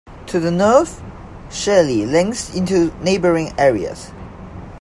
To 0.25 0.39
the 0.39 0.49
north, 0.49 0.99
Shirley 1.51 2.07
links 2.07 2.55
into 2.55 2.91
neighbouring 3.03 3.53
areas. 3.59 4.09